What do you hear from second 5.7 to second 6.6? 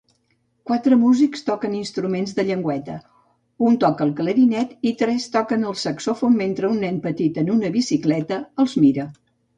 el saxòfon